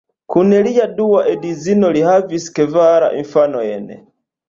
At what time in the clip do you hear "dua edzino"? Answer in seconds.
1.01-1.93